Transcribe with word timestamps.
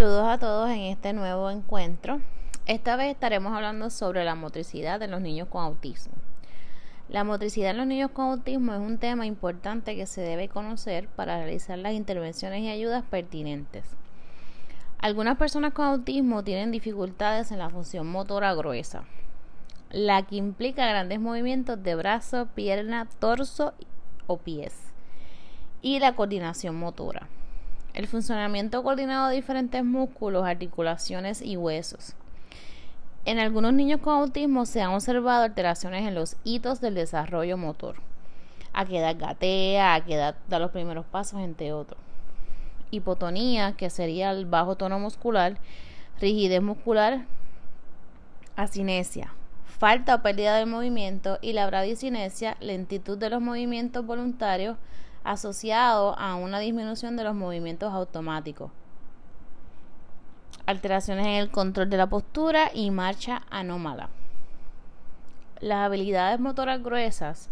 Saludos 0.00 0.28
a 0.28 0.38
todos 0.38 0.70
en 0.70 0.80
este 0.80 1.12
nuevo 1.12 1.50
encuentro. 1.50 2.22
Esta 2.64 2.96
vez 2.96 3.12
estaremos 3.12 3.52
hablando 3.52 3.90
sobre 3.90 4.24
la 4.24 4.34
motricidad 4.34 4.98
de 4.98 5.08
los 5.08 5.20
niños 5.20 5.48
con 5.48 5.62
autismo. 5.62 6.14
La 7.10 7.22
motricidad 7.22 7.72
en 7.72 7.76
los 7.76 7.86
niños 7.86 8.10
con 8.10 8.30
autismo 8.30 8.72
es 8.72 8.80
un 8.80 8.96
tema 8.96 9.26
importante 9.26 9.96
que 9.96 10.06
se 10.06 10.22
debe 10.22 10.48
conocer 10.48 11.06
para 11.08 11.36
realizar 11.36 11.76
las 11.76 11.92
intervenciones 11.92 12.62
y 12.62 12.70
ayudas 12.70 13.04
pertinentes. 13.10 13.84
Algunas 15.00 15.36
personas 15.36 15.74
con 15.74 15.84
autismo 15.84 16.42
tienen 16.44 16.70
dificultades 16.70 17.52
en 17.52 17.58
la 17.58 17.68
función 17.68 18.06
motora 18.06 18.54
gruesa, 18.54 19.04
la 19.90 20.22
que 20.22 20.36
implica 20.36 20.86
grandes 20.86 21.20
movimientos 21.20 21.82
de 21.82 21.94
brazo, 21.94 22.46
pierna, 22.54 23.06
torso 23.18 23.74
o 24.26 24.38
pies, 24.38 24.74
y 25.82 25.98
la 25.98 26.16
coordinación 26.16 26.76
motora. 26.76 27.28
El 27.92 28.06
funcionamiento 28.06 28.82
coordinado 28.82 29.28
de 29.28 29.36
diferentes 29.36 29.84
músculos, 29.84 30.46
articulaciones 30.46 31.42
y 31.42 31.56
huesos. 31.56 32.14
En 33.24 33.38
algunos 33.38 33.74
niños 33.74 34.00
con 34.00 34.14
autismo 34.14 34.64
se 34.64 34.80
han 34.80 34.92
observado 34.92 35.42
alteraciones 35.42 36.06
en 36.06 36.14
los 36.14 36.36
hitos 36.44 36.80
del 36.80 36.94
desarrollo 36.94 37.56
motor. 37.56 37.96
A 38.72 38.86
qué 38.86 38.98
edad 38.98 39.16
gatea, 39.18 39.94
a 39.94 40.04
qué 40.04 40.14
edad 40.14 40.36
da 40.48 40.60
los 40.60 40.70
primeros 40.70 41.04
pasos, 41.04 41.40
entre 41.40 41.72
otros. 41.72 42.00
Hipotonía, 42.92 43.72
que 43.72 43.90
sería 43.90 44.30
el 44.30 44.46
bajo 44.46 44.76
tono 44.76 44.98
muscular, 45.00 45.58
rigidez 46.20 46.62
muscular, 46.62 47.26
asinesia, 48.56 49.32
falta 49.66 50.14
o 50.14 50.22
pérdida 50.22 50.56
del 50.56 50.66
movimiento 50.66 51.38
y 51.42 51.54
la 51.54 51.66
bradicinesia, 51.66 52.56
lentitud 52.60 53.18
de 53.18 53.30
los 53.30 53.40
movimientos 53.40 54.06
voluntarios 54.06 54.76
asociado 55.24 56.18
a 56.18 56.34
una 56.34 56.58
disminución 56.58 57.16
de 57.16 57.24
los 57.24 57.34
movimientos 57.34 57.92
automáticos 57.92 58.70
alteraciones 60.66 61.26
en 61.26 61.32
el 61.34 61.50
control 61.50 61.90
de 61.90 61.96
la 61.96 62.08
postura 62.08 62.70
y 62.72 62.90
marcha 62.92 63.42
anómala. 63.50 64.08
Las 65.60 65.86
habilidades 65.86 66.38
motoras 66.38 66.82
gruesas 66.82 67.50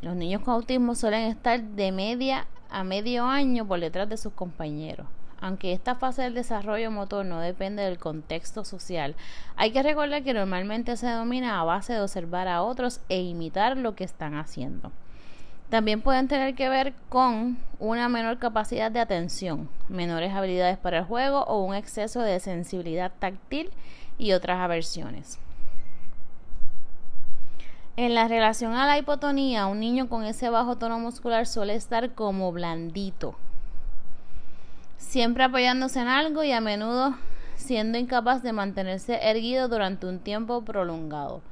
los 0.00 0.14
niños 0.14 0.42
con 0.42 0.54
autismo 0.54 0.94
suelen 0.94 1.22
estar 1.22 1.60
de 1.60 1.90
media 1.90 2.46
a 2.70 2.84
medio 2.84 3.24
año 3.24 3.66
por 3.66 3.80
detrás 3.80 4.08
de 4.08 4.16
sus 4.16 4.32
compañeros. 4.32 5.08
Aunque 5.40 5.72
esta 5.72 5.96
fase 5.96 6.22
del 6.22 6.34
desarrollo 6.34 6.90
motor 6.90 7.24
no 7.24 7.40
depende 7.40 7.82
del 7.82 7.98
contexto 7.98 8.64
social, 8.64 9.16
hay 9.56 9.72
que 9.72 9.82
recordar 9.82 10.22
que 10.22 10.34
normalmente 10.34 10.96
se 10.96 11.10
domina 11.10 11.60
a 11.60 11.64
base 11.64 11.94
de 11.94 12.00
observar 12.00 12.46
a 12.46 12.62
otros 12.62 13.00
e 13.08 13.22
imitar 13.22 13.76
lo 13.76 13.94
que 13.96 14.04
están 14.04 14.34
haciendo. 14.34 14.92
También 15.70 16.00
pueden 16.00 16.28
tener 16.28 16.54
que 16.54 16.68
ver 16.68 16.94
con 17.08 17.58
una 17.78 18.08
menor 18.08 18.38
capacidad 18.38 18.90
de 18.90 19.00
atención, 19.00 19.68
menores 19.88 20.32
habilidades 20.32 20.78
para 20.78 20.98
el 20.98 21.04
juego 21.04 21.44
o 21.44 21.62
un 21.62 21.74
exceso 21.74 22.20
de 22.22 22.40
sensibilidad 22.40 23.12
táctil 23.18 23.70
y 24.16 24.32
otras 24.32 24.58
aversiones. 24.60 25.38
En 27.96 28.14
la 28.14 28.28
relación 28.28 28.74
a 28.74 28.86
la 28.86 28.96
hipotonía, 28.96 29.66
un 29.66 29.80
niño 29.80 30.08
con 30.08 30.24
ese 30.24 30.48
bajo 30.50 30.76
tono 30.76 30.98
muscular 30.98 31.46
suele 31.46 31.74
estar 31.74 32.14
como 32.14 32.52
blandito, 32.52 33.34
siempre 34.96 35.44
apoyándose 35.44 36.00
en 36.00 36.08
algo 36.08 36.44
y 36.44 36.52
a 36.52 36.60
menudo 36.60 37.16
siendo 37.56 37.98
incapaz 37.98 38.42
de 38.42 38.52
mantenerse 38.52 39.18
erguido 39.28 39.68
durante 39.68 40.06
un 40.06 40.20
tiempo 40.20 40.62
prolongado. 40.62 41.42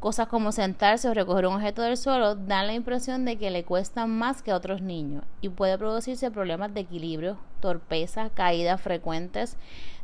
Cosas 0.00 0.28
como 0.28 0.50
sentarse 0.50 1.10
o 1.10 1.14
recoger 1.14 1.46
un 1.46 1.56
objeto 1.56 1.82
del 1.82 1.98
suelo 1.98 2.34
dan 2.34 2.66
la 2.66 2.72
impresión 2.72 3.26
de 3.26 3.36
que 3.36 3.50
le 3.50 3.64
cuestan 3.64 4.08
más 4.08 4.40
que 4.40 4.50
a 4.50 4.56
otros 4.56 4.80
niños 4.80 5.24
y 5.42 5.50
puede 5.50 5.76
producirse 5.76 6.30
problemas 6.30 6.72
de 6.72 6.80
equilibrio, 6.80 7.36
torpeza, 7.60 8.30
caídas 8.30 8.80
frecuentes, 8.80 9.58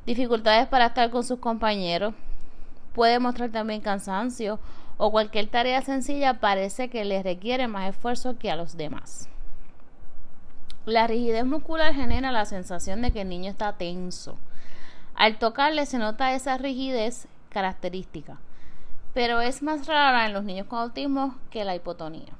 dificultades 0.04 0.68
para 0.68 0.88
estar 0.88 1.08
con 1.08 1.24
sus 1.24 1.38
compañeros. 1.38 2.12
Puede 2.92 3.18
mostrar 3.20 3.48
también 3.48 3.80
cansancio 3.80 4.60
o 4.98 5.10
cualquier 5.10 5.46
tarea 5.46 5.80
sencilla 5.80 6.40
parece 6.40 6.90
que 6.90 7.06
le 7.06 7.22
requiere 7.22 7.66
más 7.66 7.88
esfuerzo 7.88 8.36
que 8.36 8.50
a 8.50 8.56
los 8.56 8.76
demás. 8.76 9.30
La 10.84 11.06
rigidez 11.06 11.46
muscular 11.46 11.94
genera 11.94 12.32
la 12.32 12.44
sensación 12.44 13.00
de 13.00 13.12
que 13.12 13.22
el 13.22 13.30
niño 13.30 13.50
está 13.50 13.72
tenso. 13.72 14.36
Al 15.14 15.38
tocarle 15.38 15.86
se 15.86 15.96
nota 15.96 16.34
esa 16.34 16.58
rigidez 16.58 17.28
característica 17.48 18.36
pero 19.16 19.40
es 19.40 19.62
más 19.62 19.86
rara 19.86 20.26
en 20.26 20.34
los 20.34 20.44
niños 20.44 20.66
con 20.66 20.78
autismo 20.78 21.36
que 21.48 21.64
la 21.64 21.74
hipotonía. 21.74 22.34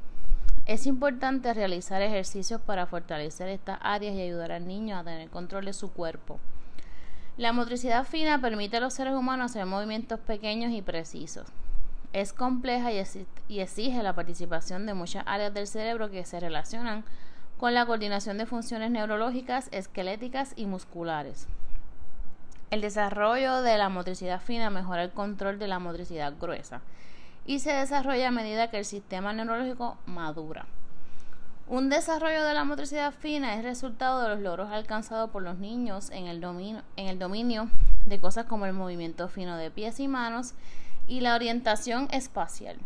Es 0.67 0.87
importante 0.87 1.55
realizar 1.55 2.03
ejercicios 2.03 2.61
para 2.61 2.85
fortalecer 2.85 3.49
estas 3.49 3.79
áreas 3.81 4.15
y 4.15 4.21
ayudar 4.21 4.53
al 4.53 4.69
niño 4.69 4.99
a 4.99 5.03
tener 5.03 5.31
control 5.31 5.65
de 5.65 5.73
su 5.73 5.91
cuerpo. 5.91 6.39
La 7.39 7.55
motricidad 7.55 8.05
fina 8.05 8.43
permite 8.43 8.77
a 8.77 8.81
los 8.81 8.93
seres 8.93 9.15
humanos 9.15 9.53
hacer 9.53 9.65
movimientos 9.65 10.21
pequeños 10.21 10.71
y 10.71 10.83
precisos. 10.83 11.47
Es 12.13 12.35
compleja 12.35 12.91
y 12.93 13.61
exige 13.61 14.03
la 14.03 14.15
participación 14.15 14.85
de 14.85 14.93
muchas 14.93 15.25
áreas 15.27 15.55
del 15.55 15.69
cerebro 15.69 16.11
que 16.11 16.27
se 16.27 16.41
relacionan 16.41 17.05
con 17.57 17.73
la 17.73 17.87
coordinación 17.87 18.37
de 18.37 18.45
funciones 18.45 18.91
neurológicas, 18.91 19.71
esqueléticas 19.73 20.53
y 20.57 20.67
musculares. 20.67 21.49
El 22.69 22.81
desarrollo 22.81 23.63
de 23.63 23.79
la 23.79 23.89
motricidad 23.89 24.41
fina 24.41 24.71
mejora 24.71 25.05
el 25.05 25.13
control 25.13 25.61
de 25.61 25.69
la 25.69 25.79
motricidad 25.79 26.35
gruesa 26.41 26.81
y 27.47 27.61
se 27.61 27.73
desarrolla 27.73 28.29
a 28.29 28.33
medida 28.33 28.71
que 28.71 28.79
el 28.79 28.85
sistema 28.85 29.33
neurológico 29.33 29.97
madura. 30.05 30.67
Un 31.69 31.91
desarrollo 31.91 32.43
de 32.43 32.55
la 32.55 32.65
motricidad 32.65 33.13
fina 33.13 33.55
es 33.55 33.63
resultado 33.63 34.21
de 34.21 34.31
los 34.31 34.41
logros 34.41 34.73
alcanzados 34.73 35.31
por 35.31 35.45
los 35.45 35.59
niños 35.59 36.11
en 36.11 36.27
el, 36.27 36.41
dominio, 36.41 37.71
de 38.05 38.19
cosas 38.19 38.47
como 38.47 38.67
el 38.67 38.73
movimiento 38.73 39.29
fino 39.29 39.57
de 39.57 39.71
pies 39.71 40.01
y 40.01 40.09
manos 40.09 40.55
y 41.07 41.21
la 41.21 41.37
orientación 41.37 42.09
espacial. 42.11 42.79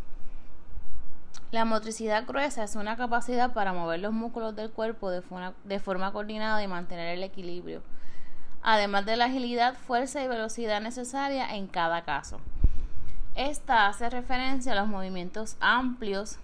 La 1.53 1.65
motricidad 1.65 2.27
gruesa 2.27 2.65
es 2.65 2.77
una 2.77 2.99
capacidad 2.99 3.55
para 3.55 3.73
mover 3.73 4.01
los 4.01 4.13
músculos 4.13 4.55
del 4.55 4.71
cuerpo 4.71 5.09
de 5.11 5.81
forma 5.81 6.13
coordinada 6.13 6.63
y 6.63 6.69
mantener 6.69 7.17
el 7.17 7.25
equilibrio 7.25 7.83
además 8.63 9.07
de 9.07 9.17
la 9.17 9.27
agilidad, 9.27 9.75
fuerza 9.75 10.23
y 10.23 10.29
velocidad 10.29 10.81
necesaria 10.81 11.55
en 11.55 11.67
cada 11.67 12.03
caso. 12.03 12.41
Esta 13.35 13.87
hace 13.87 14.11
referencia 14.11 14.73
a 14.73 14.75
los 14.75 14.89
movimientos 14.89 15.57
amplios 15.61 16.39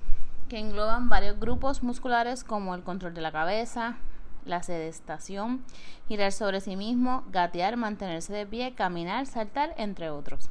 que 0.48 0.58
engloban 0.58 1.08
varios 1.08 1.38
grupos 1.38 1.82
musculares 1.82 2.44
como 2.44 2.74
el 2.74 2.82
control 2.82 3.14
de 3.14 3.20
la 3.20 3.32
cabeza, 3.32 3.96
la 4.44 4.62
sedestación, 4.62 5.64
girar 6.08 6.32
sobre 6.32 6.60
sí 6.60 6.76
mismo, 6.76 7.24
gatear, 7.32 7.76
mantenerse 7.76 8.32
de 8.32 8.46
pie, 8.46 8.74
caminar, 8.74 9.26
saltar, 9.26 9.74
entre 9.76 10.10
otros. 10.10 10.50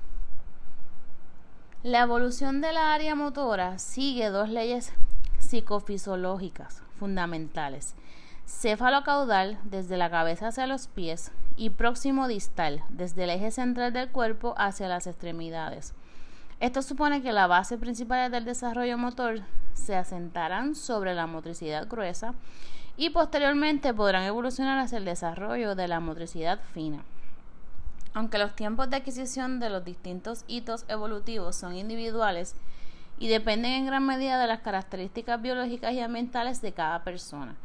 La 1.81 2.01
evolución 2.01 2.61
de 2.61 2.73
la 2.73 2.93
área 2.93 3.15
motora 3.15 3.79
sigue 3.79 4.29
dos 4.29 4.49
leyes 4.49 4.91
psicofisiológicas 5.39 6.81
fundamentales. 6.99 7.95
Céfalo 8.45 9.03
caudal 9.03 9.57
desde 9.63 9.97
la 9.97 10.09
cabeza 10.09 10.49
hacia 10.49 10.67
los 10.67 10.87
pies 10.87 11.31
y 11.57 11.69
próximo 11.69 12.27
distal, 12.27 12.83
desde 12.89 13.23
el 13.23 13.29
eje 13.29 13.51
central 13.51 13.93
del 13.93 14.09
cuerpo 14.09 14.55
hacia 14.57 14.87
las 14.87 15.07
extremidades. 15.07 15.93
Esto 16.59 16.81
supone 16.81 17.21
que 17.21 17.33
la 17.33 17.47
base 17.47 17.77
principal 17.77 18.31
del 18.31 18.45
desarrollo 18.45 18.97
motor 18.97 19.41
se 19.73 19.95
asentarán 19.95 20.75
sobre 20.75 21.13
la 21.13 21.27
motricidad 21.27 21.87
gruesa 21.87 22.33
y 22.97 23.09
posteriormente 23.09 23.93
podrán 23.93 24.23
evolucionar 24.23 24.79
hacia 24.79 24.97
el 24.97 25.05
desarrollo 25.05 25.75
de 25.75 25.87
la 25.87 25.99
motricidad 25.99 26.59
fina. 26.73 27.03
Aunque 28.13 28.37
los 28.37 28.55
tiempos 28.55 28.89
de 28.89 28.95
adquisición 28.95 29.59
de 29.59 29.69
los 29.69 29.83
distintos 29.83 30.45
hitos 30.47 30.85
evolutivos 30.87 31.57
son 31.57 31.75
individuales 31.75 32.55
y 33.19 33.27
dependen 33.27 33.73
en 33.73 33.85
gran 33.85 34.05
medida 34.05 34.39
de 34.39 34.47
las 34.47 34.61
características 34.61 35.41
biológicas 35.41 35.91
y 35.93 35.99
ambientales 35.99 36.61
de 36.61 36.71
cada 36.71 37.03
persona, 37.03 37.55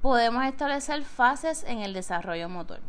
podemos 0.00 0.44
establecer 0.44 1.02
fases 1.02 1.64
en 1.64 1.80
el 1.80 1.92
desarrollo 1.92 2.48
motor. 2.48 2.80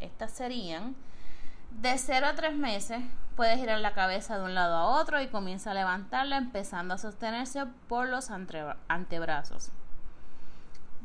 Estas 0.00 0.32
serían 0.32 0.94
de 1.70 1.96
0 1.96 2.26
a 2.26 2.34
3 2.34 2.56
meses, 2.56 3.00
puede 3.36 3.56
girar 3.56 3.78
la 3.80 3.94
cabeza 3.94 4.38
de 4.38 4.44
un 4.44 4.54
lado 4.54 4.76
a 4.76 5.00
otro 5.00 5.20
y 5.20 5.28
comienza 5.28 5.70
a 5.70 5.74
levantarla 5.74 6.36
empezando 6.36 6.94
a 6.94 6.98
sostenerse 6.98 7.66
por 7.88 8.08
los 8.08 8.30
antebrazos. 8.30 9.70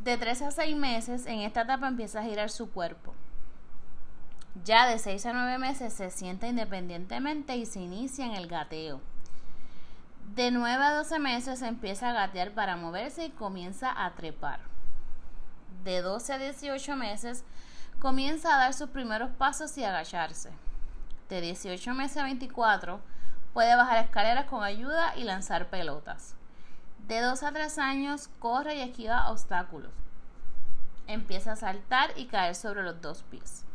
De 0.04 0.18
3 0.18 0.42
a 0.42 0.52
6 0.52 0.76
meses, 0.76 1.26
en 1.28 1.42
esta 1.42 1.62
etapa 1.62 1.88
empieza 1.88 2.22
a 2.22 2.24
girar 2.24 2.50
su 2.50 2.72
cuerpo. 2.72 3.14
Ya 4.64 4.88
de 4.88 5.00
6 5.00 5.26
a 5.28 5.34
9 5.34 5.58
meses 5.60 5.94
se 5.94 6.10
sienta 6.10 6.48
independientemente 6.48 7.56
y 7.56 7.66
se 7.66 7.80
inicia 7.80 8.26
en 8.26 8.34
el 8.34 8.48
gateo. 8.48 9.02
De 10.36 10.50
9 10.52 10.84
a 10.84 10.94
12 10.94 11.20
meses 11.20 11.62
empieza 11.62 12.10
a 12.10 12.14
gatear 12.14 12.52
para 12.52 12.76
moverse 12.76 13.26
y 13.26 13.30
comienza 13.30 13.94
a 13.96 14.16
trepar. 14.16 14.60
De 15.84 16.02
12 16.02 16.34
a 16.34 16.38
18 16.38 16.96
meses 16.96 17.44
comienza 18.00 18.54
a 18.54 18.58
dar 18.58 18.74
sus 18.74 18.90
primeros 18.90 19.32
pasos 19.32 19.78
y 19.78 19.84
agacharse. 19.84 20.52
De 21.30 21.42
18 21.42 21.94
meses 21.94 22.18
a 22.18 22.24
24 22.24 23.00
puede 23.54 23.76
bajar 23.76 24.04
escaleras 24.04 24.46
con 24.46 24.64
ayuda 24.64 25.16
y 25.16 25.24
lanzar 25.24 25.70
pelotas. 25.70 26.36
De 27.08 27.22
2 27.22 27.44
a 27.44 27.52
3 27.52 27.78
años 27.80 28.30
corre 28.40 28.76
y 28.76 28.82
esquiva 28.82 29.30
obstáculos. 29.30 29.92
empieza 31.06 31.52
a 31.52 31.56
saltar 31.58 32.12
y 32.16 32.28
caer 32.28 32.56
sobre 32.56 32.82
los 32.82 33.02
dos 33.02 33.24
pies. 33.24 33.66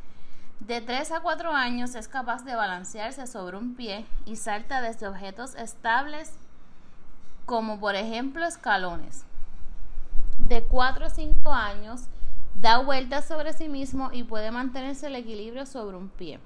De 0.61 0.81
3 0.81 1.13
a 1.13 1.21
4 1.21 1.53
años 1.53 1.95
es 1.95 2.09
capaz 2.09 2.45
de 2.45 2.55
balancearse 2.55 3.27
sobre 3.27 3.59
un 3.59 3.75
pie 3.75 4.07
y 4.25 4.37
salta 4.37 4.81
desde 4.81 5.07
objetos 5.07 5.55
estables 5.55 6.33
como 7.45 7.79
por 7.79 7.95
ejemplo 7.97 8.47
escalones. 8.47 9.25
De 10.49 10.63
4 10.65 11.07
a 11.07 11.11
5 11.11 11.53
años 11.53 12.09
da 12.61 12.79
vueltas 12.79 13.27
sobre 13.27 13.53
sí 13.53 13.69
mismo 13.69 14.11
y 14.13 14.25
puede 14.25 14.51
mantenerse 14.51 15.07
el 15.07 15.15
equilibrio 15.15 15.65
sobre 15.65 15.97
un 15.97 16.09
pie. 16.09 16.41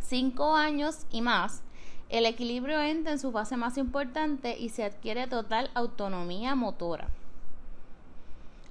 5 0.00 0.54
años 0.54 1.06
y 1.10 1.22
más, 1.22 1.62
el 2.10 2.26
equilibrio 2.26 2.80
entra 2.80 3.12
en 3.12 3.18
su 3.18 3.32
fase 3.32 3.56
más 3.56 3.78
importante 3.78 4.58
y 4.58 4.68
se 4.68 4.84
adquiere 4.84 5.26
total 5.26 5.70
autonomía 5.74 6.54
motora. 6.54 7.08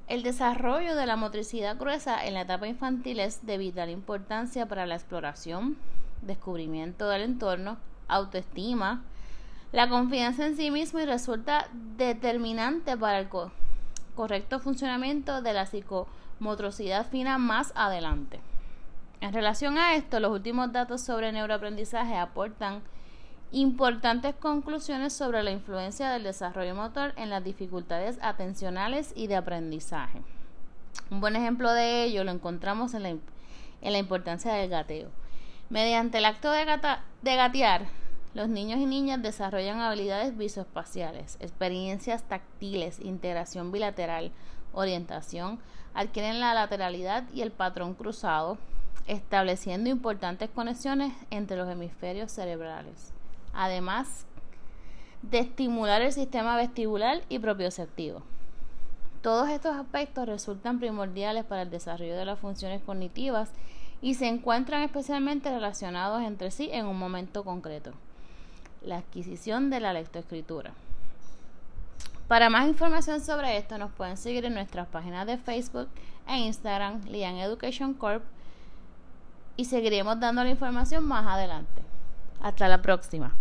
El 0.07 0.21
desarrollo 0.21 0.95
de 0.95 1.07
la 1.07 1.15
motricidad 1.15 1.77
gruesa 1.77 2.23
en 2.23 2.35
la 2.35 2.41
etapa 2.41 2.67
infantil 2.67 3.19
es 3.19 3.43
de 3.45 3.57
vital 3.57 3.89
importancia 3.89 4.67
para 4.67 4.85
la 4.85 4.95
exploración, 4.95 5.77
descubrimiento 6.21 7.09
del 7.09 7.23
entorno, 7.23 7.77
autoestima, 8.07 9.03
la 9.71 9.89
confianza 9.89 10.45
en 10.45 10.55
sí 10.55 10.69
mismo 10.69 10.99
y 10.99 11.05
resulta 11.05 11.67
determinante 11.97 12.95
para 12.95 13.17
el 13.19 13.29
correcto 14.13 14.59
funcionamiento 14.59 15.41
de 15.41 15.53
la 15.53 15.65
psicomotricidad 15.65 16.24
fina 17.11 17.37
más 17.37 17.71
adelante. 17.75 18.39
En 19.21 19.33
relación 19.33 19.77
a 19.77 19.95
esto, 19.95 20.19
los 20.19 20.31
últimos 20.31 20.71
datos 20.71 21.01
sobre 21.01 21.31
neuroaprendizaje 21.31 22.15
aportan 22.15 22.81
importantes 23.51 24.35
conclusiones 24.35 25.13
sobre 25.13 25.41
la 25.43 25.51
influencia 25.51 26.09
del 26.09 26.23
desarrollo 26.23 26.75
motor 26.75 27.13
en 27.15 27.29
las 27.29 27.43
dificultades 27.43 28.17
atencionales 28.21 29.13
y 29.15 29.27
de 29.27 29.35
aprendizaje. 29.37 30.21
Un 31.09 31.21
buen 31.21 31.35
ejemplo 31.35 31.71
de 31.71 32.03
ello 32.03 32.23
lo 32.23 32.31
encontramos 32.31 32.93
en 32.93 33.03
la, 33.81 33.97
importancia 33.97 34.53
del 34.53 34.69
gateo. 34.69 35.09
Mediante 35.69 36.17
el 36.17 36.25
acto 36.25 36.51
de, 36.51 36.65
de 37.21 37.35
gatear, 37.35 37.85
los 38.33 38.49
niños 38.49 38.79
y 38.79 38.85
niñas 38.85 39.21
desarrollan 39.21 39.79
habilidades 39.79 40.37
visoespaciales, 40.37 41.37
experiencias 41.39 42.23
táctiles, 42.23 42.99
integración 42.99 43.71
bilateral, 43.71 44.31
orientación, 44.75 45.59
adquieren 45.95 46.39
la 46.39 46.53
lateralidad 46.53 47.23
y 47.33 47.41
el 47.41 47.51
patrón 47.51 47.95
cruzado, 47.95 48.59
estableciendo 49.07 49.89
importantes 49.89 50.49
conexiones 50.51 51.11
entre 51.31 51.57
los 51.57 51.67
hemisferios 51.67 52.31
cerebrales 52.31 53.15
además 53.55 54.25
de 55.21 55.39
estimular 55.39 56.01
el 56.01 56.11
sistema 56.11 56.57
vestibular 56.57 57.23
y 57.29 57.39
propioceptivo. 57.39 58.21
Todos 59.21 59.49
estos 59.49 59.75
aspectos 59.75 60.27
resultan 60.27 60.79
primordiales 60.79 61.45
para 61.45 61.63
el 61.63 61.71
desarrollo 61.71 62.15
de 62.15 62.25
las 62.25 62.37
funciones 62.37 62.83
cognitivas 62.83 63.49
y 64.01 64.15
se 64.15 64.27
encuentran 64.27 64.83
especialmente 64.83 65.49
relacionados 65.49 66.21
entre 66.21 66.51
sí 66.51 66.69
en 66.71 66.85
un 66.85 66.99
momento 66.99 67.43
concreto, 67.43 67.91
la 68.83 68.97
adquisición 68.97 69.71
de 69.71 69.79
la 69.79 69.93
lectoescritura. 69.93 70.73
Para 72.27 72.49
más 72.49 72.67
información 72.67 73.21
sobre 73.21 73.57
esto 73.57 73.77
nos 73.77 73.91
pueden 73.91 74.17
seguir 74.17 74.45
en 74.45 74.55
nuestras 74.55 74.87
páginas 74.87 75.27
de 75.27 75.37
Facebook 75.37 75.89
e 76.27 76.37
Instagram, 76.37 77.03
Lian 77.05 77.37
Education 77.37 77.93
Corp, 77.93 78.23
y 79.57 79.65
seguiremos 79.65 80.19
dando 80.19 80.43
la 80.43 80.49
información 80.49 81.05
más 81.05 81.27
adelante. 81.27 81.83
Hasta 82.41 82.67
la 82.67 82.81
próxima. 82.81 83.33